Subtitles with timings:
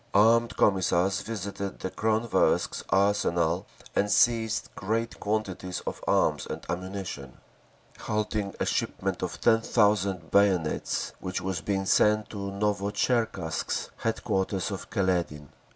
[0.15, 7.37] Armed Commissars visited the Kronversk arsenal and seized great quantities of arms and ammunition,
[7.99, 14.89] halting a shipment of ten thousand bayonets which was being sent to Novotcherkask, headquarters of
[14.89, 15.49] Kaledin….